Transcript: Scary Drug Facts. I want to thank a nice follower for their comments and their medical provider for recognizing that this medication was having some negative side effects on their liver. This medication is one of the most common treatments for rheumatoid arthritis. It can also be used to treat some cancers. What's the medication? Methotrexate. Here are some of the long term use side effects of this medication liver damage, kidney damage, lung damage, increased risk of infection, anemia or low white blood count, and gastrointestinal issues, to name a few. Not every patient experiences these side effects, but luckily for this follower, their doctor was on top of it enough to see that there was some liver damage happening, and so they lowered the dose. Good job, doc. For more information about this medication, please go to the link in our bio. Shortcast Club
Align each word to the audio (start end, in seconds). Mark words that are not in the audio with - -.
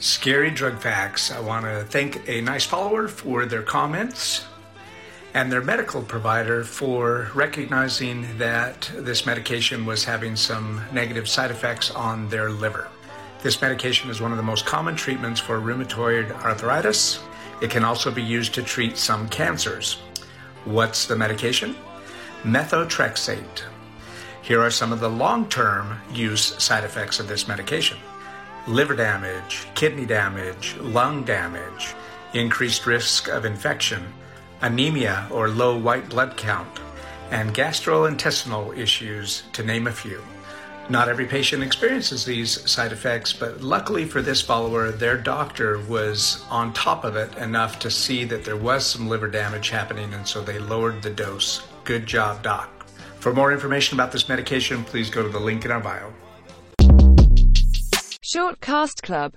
Scary 0.00 0.50
Drug 0.50 0.78
Facts. 0.78 1.30
I 1.30 1.40
want 1.40 1.66
to 1.66 1.84
thank 1.84 2.26
a 2.26 2.40
nice 2.40 2.64
follower 2.64 3.06
for 3.06 3.44
their 3.44 3.62
comments 3.62 4.46
and 5.34 5.52
their 5.52 5.60
medical 5.60 6.00
provider 6.00 6.64
for 6.64 7.30
recognizing 7.34 8.26
that 8.38 8.90
this 8.94 9.26
medication 9.26 9.84
was 9.84 10.02
having 10.02 10.36
some 10.36 10.82
negative 10.90 11.28
side 11.28 11.50
effects 11.50 11.90
on 11.90 12.30
their 12.30 12.48
liver. 12.48 12.88
This 13.42 13.60
medication 13.60 14.08
is 14.08 14.22
one 14.22 14.30
of 14.30 14.38
the 14.38 14.42
most 14.42 14.64
common 14.64 14.96
treatments 14.96 15.38
for 15.38 15.60
rheumatoid 15.60 16.32
arthritis. 16.44 17.20
It 17.60 17.68
can 17.70 17.84
also 17.84 18.10
be 18.10 18.22
used 18.22 18.54
to 18.54 18.62
treat 18.62 18.96
some 18.96 19.28
cancers. 19.28 19.98
What's 20.64 21.04
the 21.04 21.16
medication? 21.16 21.76
Methotrexate. 22.42 23.64
Here 24.40 24.62
are 24.62 24.70
some 24.70 24.92
of 24.94 25.00
the 25.00 25.10
long 25.10 25.46
term 25.50 26.00
use 26.10 26.54
side 26.56 26.84
effects 26.84 27.20
of 27.20 27.28
this 27.28 27.46
medication 27.46 27.98
liver 28.66 28.94
damage, 28.94 29.66
kidney 29.74 30.06
damage, 30.06 30.76
lung 30.78 31.24
damage, 31.24 31.94
increased 32.34 32.86
risk 32.86 33.28
of 33.28 33.44
infection, 33.44 34.12
anemia 34.60 35.26
or 35.30 35.48
low 35.48 35.76
white 35.76 36.08
blood 36.08 36.36
count, 36.36 36.80
and 37.30 37.54
gastrointestinal 37.54 38.76
issues, 38.76 39.44
to 39.52 39.62
name 39.62 39.86
a 39.86 39.92
few. 39.92 40.20
Not 40.88 41.08
every 41.08 41.26
patient 41.26 41.62
experiences 41.62 42.24
these 42.24 42.68
side 42.68 42.90
effects, 42.90 43.32
but 43.32 43.62
luckily 43.62 44.04
for 44.04 44.22
this 44.22 44.42
follower, 44.42 44.90
their 44.90 45.16
doctor 45.16 45.78
was 45.86 46.44
on 46.50 46.72
top 46.72 47.04
of 47.04 47.14
it 47.14 47.32
enough 47.38 47.78
to 47.78 47.90
see 47.90 48.24
that 48.24 48.44
there 48.44 48.56
was 48.56 48.84
some 48.84 49.08
liver 49.08 49.28
damage 49.28 49.70
happening, 49.70 50.12
and 50.12 50.26
so 50.26 50.42
they 50.42 50.58
lowered 50.58 51.00
the 51.00 51.10
dose. 51.10 51.62
Good 51.84 52.06
job, 52.06 52.42
doc. 52.42 52.68
For 53.20 53.32
more 53.32 53.52
information 53.52 53.96
about 53.96 54.10
this 54.10 54.28
medication, 54.28 54.82
please 54.82 55.10
go 55.10 55.22
to 55.22 55.28
the 55.28 55.38
link 55.38 55.64
in 55.64 55.70
our 55.70 55.78
bio. 55.78 56.12
Shortcast 58.32 59.02
Club 59.02 59.28